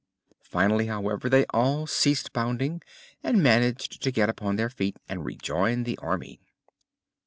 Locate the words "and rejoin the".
5.07-5.95